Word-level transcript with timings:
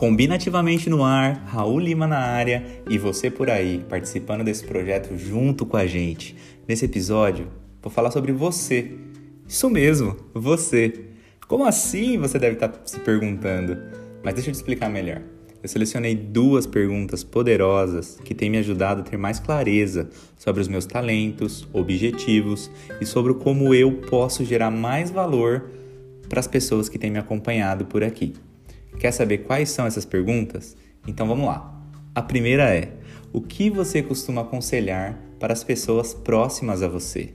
Combinativamente 0.00 0.88
no 0.88 1.04
ar, 1.04 1.44
Raul 1.46 1.78
Lima 1.78 2.06
na 2.06 2.20
área 2.20 2.64
e 2.88 2.96
você 2.96 3.30
por 3.30 3.50
aí, 3.50 3.84
participando 3.86 4.42
desse 4.42 4.64
projeto 4.64 5.14
junto 5.14 5.66
com 5.66 5.76
a 5.76 5.86
gente. 5.86 6.34
Nesse 6.66 6.86
episódio, 6.86 7.48
vou 7.82 7.92
falar 7.92 8.10
sobre 8.10 8.32
você. 8.32 8.92
Isso 9.46 9.68
mesmo, 9.68 10.16
você. 10.32 11.04
Como 11.46 11.66
assim? 11.66 12.16
Você 12.16 12.38
deve 12.38 12.54
estar 12.54 12.72
se 12.86 12.98
perguntando. 13.00 13.76
Mas 14.24 14.32
deixa 14.32 14.48
eu 14.48 14.54
te 14.54 14.56
explicar 14.56 14.88
melhor. 14.88 15.20
Eu 15.62 15.68
selecionei 15.68 16.14
duas 16.14 16.66
perguntas 16.66 17.22
poderosas 17.22 18.18
que 18.24 18.34
têm 18.34 18.48
me 18.48 18.56
ajudado 18.56 19.02
a 19.02 19.04
ter 19.04 19.18
mais 19.18 19.38
clareza 19.38 20.08
sobre 20.38 20.62
os 20.62 20.68
meus 20.68 20.86
talentos, 20.86 21.68
objetivos 21.74 22.70
e 23.02 23.04
sobre 23.04 23.34
como 23.34 23.74
eu 23.74 23.92
posso 24.08 24.46
gerar 24.46 24.70
mais 24.70 25.10
valor 25.10 25.70
para 26.26 26.40
as 26.40 26.46
pessoas 26.46 26.88
que 26.88 26.98
têm 26.98 27.10
me 27.10 27.18
acompanhado 27.18 27.84
por 27.84 28.02
aqui. 28.02 28.32
Quer 28.98 29.12
saber 29.12 29.38
quais 29.38 29.70
são 29.70 29.86
essas 29.86 30.04
perguntas? 30.04 30.76
Então 31.06 31.26
vamos 31.26 31.46
lá. 31.46 31.82
A 32.14 32.22
primeira 32.22 32.74
é: 32.74 32.92
o 33.32 33.40
que 33.40 33.70
você 33.70 34.02
costuma 34.02 34.42
aconselhar 34.42 35.18
para 35.38 35.52
as 35.52 35.64
pessoas 35.64 36.12
próximas 36.12 36.82
a 36.82 36.88
você? 36.88 37.32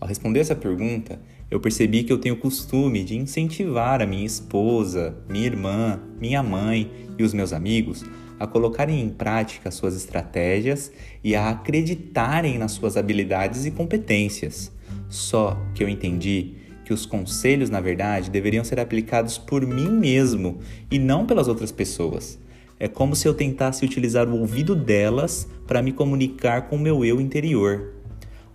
Ao 0.00 0.08
responder 0.08 0.40
essa 0.40 0.54
pergunta, 0.54 1.20
eu 1.50 1.58
percebi 1.60 2.04
que 2.04 2.12
eu 2.12 2.18
tenho 2.18 2.34
o 2.34 2.38
costume 2.38 3.04
de 3.04 3.16
incentivar 3.16 4.02
a 4.02 4.06
minha 4.06 4.26
esposa, 4.26 5.16
minha 5.28 5.46
irmã, 5.46 6.00
minha 6.20 6.42
mãe 6.42 6.90
e 7.18 7.22
os 7.22 7.32
meus 7.32 7.52
amigos 7.52 8.04
a 8.38 8.46
colocarem 8.46 9.00
em 9.00 9.08
prática 9.08 9.70
suas 9.70 9.96
estratégias 9.96 10.92
e 11.22 11.34
a 11.34 11.50
acreditarem 11.50 12.58
nas 12.58 12.72
suas 12.72 12.96
habilidades 12.96 13.64
e 13.64 13.70
competências. 13.70 14.72
Só 15.08 15.56
que 15.74 15.82
eu 15.82 15.88
entendi 15.88 16.54
que 16.84 16.92
os 16.92 17.06
conselhos, 17.06 17.70
na 17.70 17.80
verdade, 17.80 18.30
deveriam 18.30 18.62
ser 18.62 18.78
aplicados 18.78 19.38
por 19.38 19.66
mim 19.66 19.90
mesmo 19.90 20.58
e 20.90 20.98
não 20.98 21.26
pelas 21.26 21.48
outras 21.48 21.72
pessoas. 21.72 22.38
É 22.78 22.88
como 22.88 23.16
se 23.16 23.26
eu 23.26 23.34
tentasse 23.34 23.84
utilizar 23.84 24.28
o 24.28 24.38
ouvido 24.38 24.74
delas 24.74 25.48
para 25.66 25.80
me 25.80 25.92
comunicar 25.92 26.68
com 26.68 26.76
o 26.76 26.78
meu 26.78 27.04
eu 27.04 27.20
interior. 27.20 27.94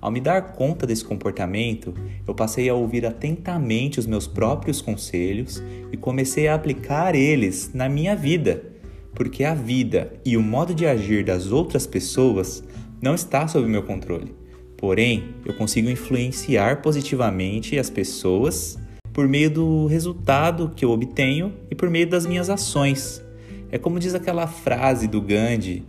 Ao 0.02 0.12
me 0.12 0.22
dar 0.22 0.54
conta 0.54 0.88
desse 0.88 1.04
comportamento, 1.04 1.94
eu 2.26 2.34
passei 2.34 2.70
a 2.70 2.74
ouvir 2.74 3.06
atentamente 3.06 4.00
os 4.00 4.06
meus 4.06 4.28
próprios 4.28 4.82
conselhos 4.82 5.62
e 5.92 5.98
comecei 5.98 6.48
a 6.48 6.56
aplicar 6.56 7.16
eles 7.16 7.72
na 7.74 7.90
minha 7.90 8.16
vida, 8.16 8.64
porque 9.14 9.44
a 9.44 9.54
vida 9.54 10.14
e 10.24 10.38
o 10.38 10.42
modo 10.42 10.74
de 10.74 10.86
agir 10.86 11.26
das 11.26 11.52
outras 11.52 11.86
pessoas 11.86 12.64
não 13.02 13.14
está 13.14 13.48
sob 13.48 13.68
meu 13.68 13.84
controle. 13.84 14.39
Porém, 14.80 15.36
eu 15.46 15.54
consigo 15.54 15.90
influenciar 15.90 16.82
positivamente 16.82 17.78
as 17.78 17.90
pessoas 17.90 18.80
por 19.12 19.28
meio 19.28 19.52
do 19.52 19.88
resultado 19.88 20.72
que 20.74 20.86
eu 20.86 20.92
obtenho 20.92 21.54
e 21.70 21.76
por 21.76 21.90
meio 21.90 22.08
das 22.08 22.26
minhas 22.26 22.50
ações. 22.50 23.22
É 23.70 23.78
como 23.78 24.00
diz 24.00 24.16
aquela 24.16 24.48
frase 24.48 25.06
do 25.06 25.22
Gandhi: 25.22 25.84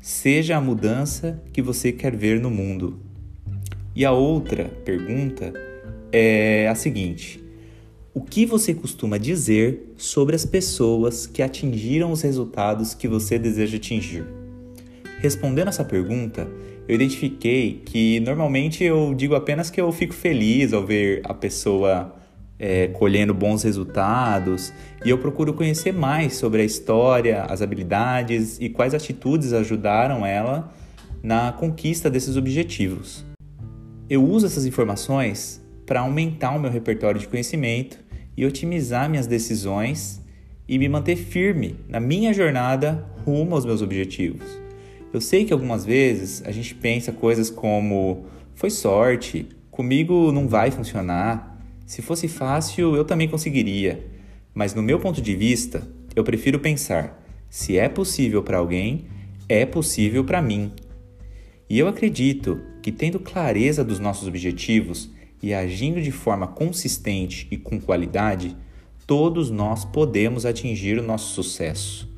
seja 0.00 0.56
a 0.56 0.60
mudança 0.60 1.42
que 1.52 1.60
você 1.60 1.90
quer 1.90 2.14
ver 2.14 2.40
no 2.40 2.48
mundo. 2.48 3.00
E 3.96 4.04
a 4.04 4.12
outra 4.12 4.66
pergunta 4.84 5.52
é 6.12 6.68
a 6.68 6.74
seguinte: 6.76 7.42
o 8.14 8.20
que 8.20 8.46
você 8.46 8.72
costuma 8.72 9.18
dizer 9.18 9.92
sobre 9.96 10.36
as 10.36 10.46
pessoas 10.46 11.26
que 11.26 11.42
atingiram 11.42 12.12
os 12.12 12.22
resultados 12.22 12.94
que 12.94 13.08
você 13.08 13.40
deseja 13.40 13.76
atingir? 13.76 14.24
Respondendo 15.18 15.68
essa 15.68 15.84
pergunta, 15.84 16.46
eu 16.88 16.94
identifiquei 16.94 17.82
que 17.84 18.20
normalmente 18.20 18.84
eu 18.84 19.12
digo 19.14 19.34
apenas 19.34 19.70
que 19.70 19.80
eu 19.80 19.90
fico 19.90 20.14
feliz 20.14 20.72
ao 20.72 20.84
ver 20.84 21.20
a 21.24 21.34
pessoa 21.34 22.14
é, 22.58 22.88
colhendo 22.88 23.34
bons 23.34 23.62
resultados 23.62 24.72
e 25.04 25.10
eu 25.10 25.18
procuro 25.18 25.52
conhecer 25.52 25.92
mais 25.92 26.34
sobre 26.36 26.62
a 26.62 26.64
história, 26.64 27.42
as 27.42 27.60
habilidades 27.60 28.58
e 28.60 28.68
quais 28.68 28.94
atitudes 28.94 29.52
ajudaram 29.52 30.24
ela 30.24 30.72
na 31.22 31.52
conquista 31.52 32.08
desses 32.08 32.36
objetivos. 32.36 33.24
Eu 34.08 34.24
uso 34.24 34.46
essas 34.46 34.64
informações 34.64 35.60
para 35.84 36.00
aumentar 36.00 36.52
o 36.52 36.60
meu 36.60 36.70
repertório 36.70 37.20
de 37.20 37.26
conhecimento 37.26 37.98
e 38.36 38.46
otimizar 38.46 39.10
minhas 39.10 39.26
decisões 39.26 40.22
e 40.68 40.78
me 40.78 40.88
manter 40.88 41.16
firme 41.16 41.76
na 41.88 41.98
minha 41.98 42.32
jornada 42.32 43.04
rumo 43.24 43.54
aos 43.54 43.64
meus 43.64 43.82
objetivos. 43.82 44.65
Eu 45.12 45.20
sei 45.20 45.44
que 45.44 45.52
algumas 45.52 45.84
vezes 45.84 46.42
a 46.44 46.50
gente 46.50 46.74
pensa 46.74 47.12
coisas 47.12 47.48
como 47.48 48.26
foi 48.54 48.70
sorte, 48.70 49.48
comigo 49.70 50.32
não 50.32 50.48
vai 50.48 50.70
funcionar, 50.70 51.58
se 51.86 52.02
fosse 52.02 52.26
fácil 52.26 52.96
eu 52.96 53.04
também 53.04 53.28
conseguiria. 53.28 54.04
Mas 54.52 54.74
no 54.74 54.82
meu 54.82 54.98
ponto 54.98 55.22
de 55.22 55.36
vista, 55.36 55.86
eu 56.14 56.24
prefiro 56.24 56.58
pensar: 56.58 57.22
se 57.48 57.78
é 57.78 57.88
possível 57.88 58.42
para 58.42 58.58
alguém, 58.58 59.06
é 59.48 59.64
possível 59.64 60.24
para 60.24 60.42
mim. 60.42 60.72
E 61.70 61.78
eu 61.78 61.86
acredito 61.86 62.60
que 62.82 62.90
tendo 62.90 63.20
clareza 63.20 63.84
dos 63.84 63.98
nossos 63.98 64.26
objetivos 64.26 65.10
e 65.42 65.54
agindo 65.54 66.00
de 66.00 66.10
forma 66.10 66.46
consistente 66.46 67.46
e 67.50 67.56
com 67.56 67.80
qualidade, 67.80 68.56
todos 69.06 69.50
nós 69.50 69.84
podemos 69.84 70.44
atingir 70.44 70.98
o 70.98 71.02
nosso 71.02 71.34
sucesso. 71.34 72.08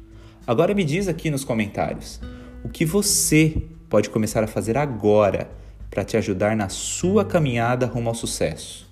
Agora 0.47 0.75
me 0.75 0.85
diz 0.85 1.09
aqui 1.09 1.31
nos 1.31 1.45
comentários 1.45 2.21
o 2.65 2.69
que 2.69 2.85
você 2.85 3.63
pode 3.89 4.11
começar 4.11 4.43
a 4.43 4.49
fazer 4.49 4.77
agora 4.77 5.49
para 5.91 6.05
te 6.05 6.17
ajudar 6.17 6.57
na 6.57 6.69
sua 6.69 7.25
caminhada 7.25 7.87
rumo 7.87 8.09
ao 8.09 8.15
sucesso. 8.15 8.89